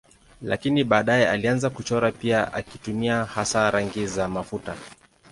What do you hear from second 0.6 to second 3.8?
baadaye alianza kuchora pia akitumia hasa